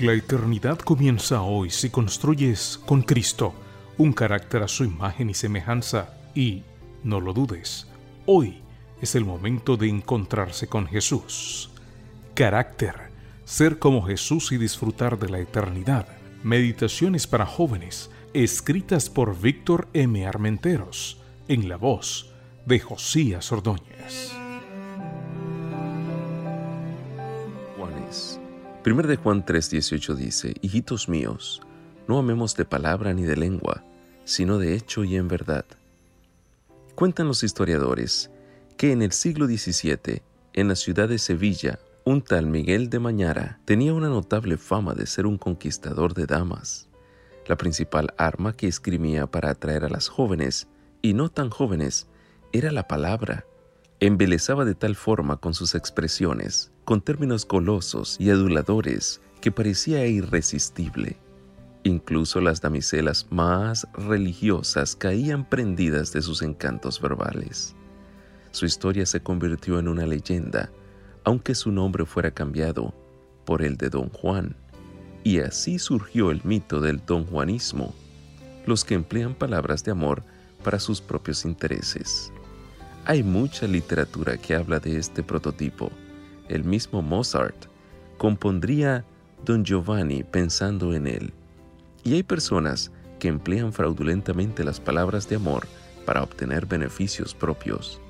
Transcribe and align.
La 0.00 0.14
eternidad 0.14 0.78
comienza 0.78 1.42
hoy 1.42 1.68
si 1.68 1.90
construyes 1.90 2.80
con 2.86 3.02
Cristo 3.02 3.52
un 3.98 4.14
carácter 4.14 4.62
a 4.62 4.68
su 4.68 4.84
imagen 4.84 5.28
y 5.28 5.34
semejanza 5.34 6.14
y, 6.34 6.62
no 7.04 7.20
lo 7.20 7.34
dudes, 7.34 7.86
hoy 8.24 8.62
es 9.02 9.14
el 9.14 9.26
momento 9.26 9.76
de 9.76 9.90
encontrarse 9.90 10.68
con 10.68 10.86
Jesús. 10.86 11.70
Carácter, 12.32 13.10
ser 13.44 13.78
como 13.78 14.00
Jesús 14.00 14.52
y 14.52 14.56
disfrutar 14.56 15.18
de 15.18 15.28
la 15.28 15.38
eternidad. 15.38 16.08
Meditaciones 16.44 17.26
para 17.26 17.44
jóvenes, 17.44 18.10
escritas 18.32 19.10
por 19.10 19.38
Víctor 19.38 19.86
M. 19.92 20.26
Armenteros, 20.26 21.20
en 21.46 21.68
la 21.68 21.76
voz 21.76 22.32
de 22.64 22.80
Josías 22.80 23.52
Ordóñez. 23.52 24.32
Juanes. 27.76 28.40
1 28.82 29.02
de 29.02 29.16
Juan 29.16 29.44
3:18 29.44 30.14
dice, 30.14 30.54
Hijitos 30.62 31.06
míos, 31.06 31.60
no 32.08 32.18
amemos 32.18 32.56
de 32.56 32.64
palabra 32.64 33.12
ni 33.12 33.24
de 33.24 33.36
lengua, 33.36 33.84
sino 34.24 34.56
de 34.56 34.74
hecho 34.74 35.04
y 35.04 35.16
en 35.16 35.28
verdad. 35.28 35.66
Cuentan 36.94 37.28
los 37.28 37.42
historiadores 37.42 38.30
que 38.78 38.92
en 38.92 39.02
el 39.02 39.12
siglo 39.12 39.46
XVII, 39.46 40.22
en 40.54 40.68
la 40.68 40.76
ciudad 40.76 41.10
de 41.10 41.18
Sevilla, 41.18 41.78
un 42.04 42.22
tal 42.22 42.46
Miguel 42.46 42.88
de 42.88 43.00
Mañara 43.00 43.60
tenía 43.66 43.92
una 43.92 44.08
notable 44.08 44.56
fama 44.56 44.94
de 44.94 45.06
ser 45.06 45.26
un 45.26 45.36
conquistador 45.36 46.14
de 46.14 46.24
damas. 46.24 46.88
La 47.46 47.58
principal 47.58 48.14
arma 48.16 48.54
que 48.54 48.66
esgrimía 48.66 49.26
para 49.26 49.50
atraer 49.50 49.84
a 49.84 49.90
las 49.90 50.08
jóvenes, 50.08 50.68
y 51.02 51.12
no 51.12 51.28
tan 51.28 51.50
jóvenes, 51.50 52.06
era 52.50 52.72
la 52.72 52.88
palabra. 52.88 53.44
Embelezaba 54.02 54.64
de 54.64 54.74
tal 54.74 54.96
forma 54.96 55.36
con 55.36 55.52
sus 55.52 55.74
expresiones, 55.74 56.72
con 56.86 57.02
términos 57.02 57.46
golosos 57.46 58.16
y 58.18 58.30
aduladores, 58.30 59.20
que 59.42 59.52
parecía 59.52 60.06
irresistible. 60.06 61.18
Incluso 61.82 62.40
las 62.40 62.62
damiselas 62.62 63.26
más 63.28 63.86
religiosas 63.92 64.96
caían 64.96 65.46
prendidas 65.46 66.14
de 66.14 66.22
sus 66.22 66.40
encantos 66.40 66.98
verbales. 66.98 67.76
Su 68.52 68.64
historia 68.64 69.04
se 69.04 69.20
convirtió 69.20 69.78
en 69.78 69.86
una 69.86 70.06
leyenda, 70.06 70.70
aunque 71.22 71.54
su 71.54 71.70
nombre 71.70 72.06
fuera 72.06 72.30
cambiado 72.30 72.94
por 73.44 73.60
el 73.60 73.76
de 73.76 73.90
Don 73.90 74.08
Juan. 74.08 74.56
Y 75.24 75.40
así 75.40 75.78
surgió 75.78 76.30
el 76.30 76.40
mito 76.42 76.80
del 76.80 77.04
don 77.04 77.26
Juanismo, 77.26 77.94
los 78.64 78.82
que 78.82 78.94
emplean 78.94 79.34
palabras 79.34 79.84
de 79.84 79.90
amor 79.90 80.22
para 80.64 80.78
sus 80.78 81.02
propios 81.02 81.44
intereses. 81.44 82.32
Hay 83.10 83.24
mucha 83.24 83.66
literatura 83.66 84.36
que 84.36 84.54
habla 84.54 84.78
de 84.78 84.96
este 84.96 85.24
prototipo. 85.24 85.90
El 86.48 86.62
mismo 86.62 87.02
Mozart 87.02 87.66
compondría 88.18 89.04
Don 89.44 89.64
Giovanni 89.64 90.22
pensando 90.22 90.94
en 90.94 91.08
él. 91.08 91.32
Y 92.04 92.14
hay 92.14 92.22
personas 92.22 92.92
que 93.18 93.26
emplean 93.26 93.72
fraudulentamente 93.72 94.62
las 94.62 94.78
palabras 94.78 95.28
de 95.28 95.34
amor 95.34 95.66
para 96.06 96.22
obtener 96.22 96.66
beneficios 96.66 97.34
propios 97.34 98.00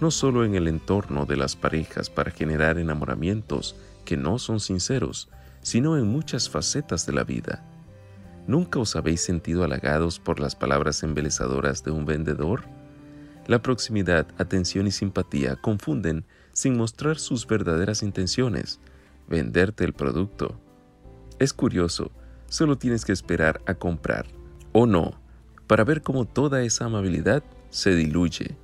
no 0.00 0.10
solo 0.10 0.46
en 0.46 0.54
el 0.54 0.68
entorno 0.68 1.26
de 1.26 1.36
las 1.36 1.54
parejas 1.54 2.08
para 2.08 2.30
generar 2.30 2.78
enamoramientos 2.78 3.76
que 4.06 4.16
no 4.16 4.38
son 4.38 4.58
sinceros, 4.58 5.28
sino 5.60 5.98
en 5.98 6.06
muchas 6.06 6.48
facetas 6.48 7.04
de 7.04 7.12
la 7.12 7.24
vida. 7.24 7.62
¿Nunca 8.46 8.78
os 8.78 8.96
habéis 8.96 9.20
sentido 9.20 9.64
halagados 9.64 10.18
por 10.18 10.40
las 10.40 10.56
palabras 10.56 11.02
embelezadoras 11.02 11.84
de 11.84 11.90
un 11.90 12.06
vendedor? 12.06 12.79
La 13.46 13.62
proximidad, 13.62 14.26
atención 14.38 14.86
y 14.86 14.90
simpatía 14.90 15.56
confunden 15.56 16.24
sin 16.52 16.76
mostrar 16.76 17.18
sus 17.18 17.46
verdaderas 17.46 18.02
intenciones, 18.02 18.80
venderte 19.28 19.84
el 19.84 19.92
producto. 19.92 20.60
Es 21.38 21.52
curioso, 21.52 22.10
solo 22.48 22.76
tienes 22.76 23.04
que 23.04 23.12
esperar 23.12 23.60
a 23.66 23.74
comprar, 23.74 24.26
o 24.72 24.86
no, 24.86 25.20
para 25.66 25.84
ver 25.84 26.02
cómo 26.02 26.24
toda 26.24 26.62
esa 26.62 26.86
amabilidad 26.86 27.42
se 27.70 27.94
diluye 27.94 28.56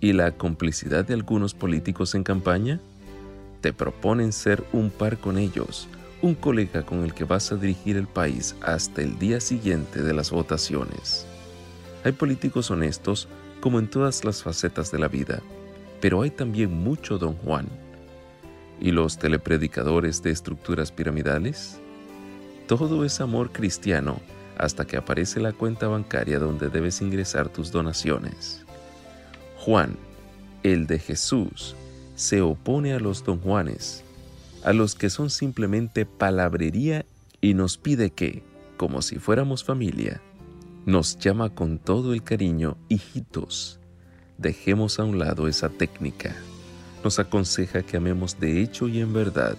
y 0.00 0.12
la 0.12 0.32
complicidad 0.32 1.04
de 1.04 1.14
algunos 1.14 1.54
políticos 1.54 2.14
en 2.14 2.22
campaña? 2.22 2.80
Te 3.60 3.72
proponen 3.72 4.32
ser 4.32 4.64
un 4.72 4.90
par 4.90 5.18
con 5.18 5.38
ellos, 5.38 5.88
un 6.22 6.34
colega 6.34 6.86
con 6.86 7.02
el 7.02 7.14
que 7.14 7.24
vas 7.24 7.50
a 7.50 7.56
dirigir 7.56 7.96
el 7.96 8.06
país 8.06 8.54
hasta 8.62 9.02
el 9.02 9.18
día 9.18 9.40
siguiente 9.40 10.02
de 10.02 10.14
las 10.14 10.30
votaciones. 10.30 11.26
Hay 12.04 12.12
políticos 12.12 12.70
honestos 12.70 13.28
como 13.60 13.78
en 13.78 13.88
todas 13.88 14.24
las 14.24 14.42
facetas 14.42 14.90
de 14.90 14.98
la 14.98 15.08
vida, 15.08 15.40
pero 16.00 16.22
hay 16.22 16.30
también 16.30 16.72
mucho 16.72 17.18
don 17.18 17.34
Juan. 17.34 17.66
¿Y 18.80 18.92
los 18.92 19.18
telepredicadores 19.18 20.22
de 20.22 20.30
estructuras 20.30 20.92
piramidales? 20.92 21.78
Todo 22.66 23.04
es 23.04 23.20
amor 23.20 23.50
cristiano 23.50 24.20
hasta 24.56 24.86
que 24.86 24.96
aparece 24.96 25.40
la 25.40 25.52
cuenta 25.52 25.88
bancaria 25.88 26.38
donde 26.38 26.68
debes 26.68 27.00
ingresar 27.00 27.48
tus 27.48 27.72
donaciones. 27.72 28.64
Juan, 29.58 29.96
el 30.62 30.86
de 30.86 30.98
Jesús, 30.98 31.76
se 32.14 32.42
opone 32.42 32.92
a 32.92 32.98
los 32.98 33.24
don 33.24 33.40
Juanes, 33.40 34.02
a 34.64 34.72
los 34.72 34.94
que 34.94 35.10
son 35.10 35.30
simplemente 35.30 36.04
palabrería 36.04 37.04
y 37.40 37.54
nos 37.54 37.78
pide 37.78 38.10
que, 38.10 38.42
como 38.76 39.02
si 39.02 39.18
fuéramos 39.18 39.64
familia, 39.64 40.20
nos 40.86 41.18
llama 41.18 41.54
con 41.54 41.78
todo 41.78 42.12
el 42.12 42.22
cariño 42.22 42.76
hijitos. 42.88 43.80
Dejemos 44.38 44.98
a 44.98 45.04
un 45.04 45.18
lado 45.18 45.48
esa 45.48 45.68
técnica. 45.68 46.36
Nos 47.04 47.18
aconseja 47.18 47.82
que 47.82 47.96
amemos 47.96 48.38
de 48.40 48.62
hecho 48.62 48.88
y 48.88 49.00
en 49.00 49.12
verdad. 49.12 49.56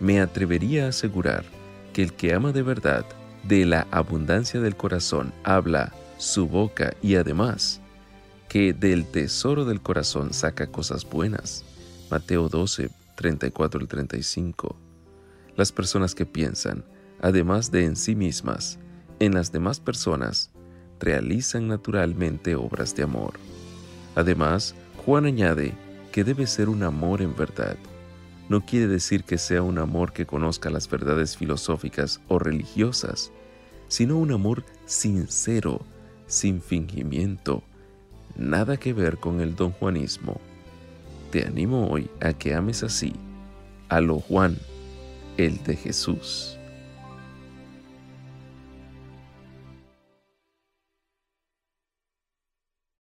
Me 0.00 0.20
atrevería 0.20 0.86
a 0.86 0.88
asegurar 0.88 1.44
que 1.92 2.02
el 2.02 2.12
que 2.12 2.34
ama 2.34 2.52
de 2.52 2.62
verdad, 2.62 3.04
de 3.44 3.66
la 3.66 3.86
abundancia 3.90 4.60
del 4.60 4.76
corazón, 4.76 5.32
habla 5.42 5.92
su 6.18 6.46
boca 6.46 6.94
y 7.02 7.16
además 7.16 7.80
que 8.48 8.72
del 8.72 9.04
tesoro 9.06 9.64
del 9.64 9.80
corazón 9.80 10.32
saca 10.32 10.66
cosas 10.68 11.08
buenas. 11.08 11.64
Mateo 12.10 12.48
12, 12.48 12.90
34 13.14 13.80
al 13.80 13.88
35. 13.88 14.76
Las 15.56 15.72
personas 15.72 16.14
que 16.14 16.24
piensan, 16.24 16.84
además 17.20 17.70
de 17.70 17.84
en 17.84 17.96
sí 17.96 18.14
mismas, 18.14 18.78
en 19.20 19.34
las 19.34 19.52
demás 19.52 19.80
personas, 19.80 20.50
realizan 21.00 21.68
naturalmente 21.68 22.54
obras 22.54 22.94
de 22.94 23.02
amor. 23.02 23.34
Además, 24.14 24.74
Juan 25.04 25.26
añade 25.26 25.74
que 26.12 26.24
debe 26.24 26.46
ser 26.46 26.68
un 26.68 26.82
amor 26.82 27.22
en 27.22 27.36
verdad. 27.36 27.76
No 28.48 28.64
quiere 28.64 28.86
decir 28.86 29.24
que 29.24 29.38
sea 29.38 29.62
un 29.62 29.78
amor 29.78 30.12
que 30.12 30.26
conozca 30.26 30.70
las 30.70 30.88
verdades 30.88 31.36
filosóficas 31.36 32.20
o 32.28 32.38
religiosas, 32.38 33.30
sino 33.88 34.16
un 34.18 34.32
amor 34.32 34.64
sincero, 34.86 35.80
sin 36.26 36.60
fingimiento, 36.60 37.62
nada 38.36 38.76
que 38.76 38.92
ver 38.92 39.18
con 39.18 39.40
el 39.40 39.54
don 39.54 39.72
Juanismo. 39.72 40.40
Te 41.30 41.44
animo 41.46 41.88
hoy 41.88 42.10
a 42.20 42.32
que 42.32 42.54
ames 42.54 42.82
así, 42.82 43.12
a 43.88 44.00
lo 44.00 44.18
Juan, 44.20 44.56
el 45.36 45.62
de 45.64 45.76
Jesús. 45.76 46.58